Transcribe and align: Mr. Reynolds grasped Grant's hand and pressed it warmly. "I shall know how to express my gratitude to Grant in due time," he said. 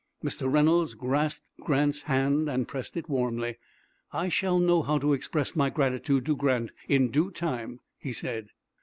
Mr. 0.23 0.51
Reynolds 0.51 0.95
grasped 0.95 1.43
Grant's 1.59 2.01
hand 2.01 2.49
and 2.49 2.67
pressed 2.67 2.97
it 2.97 3.07
warmly. 3.07 3.59
"I 4.11 4.29
shall 4.29 4.57
know 4.57 4.81
how 4.81 4.97
to 4.97 5.13
express 5.13 5.55
my 5.55 5.69
gratitude 5.69 6.25
to 6.25 6.35
Grant 6.35 6.71
in 6.87 7.11
due 7.11 7.29
time," 7.29 7.81
he 7.99 8.11
said. 8.11 8.47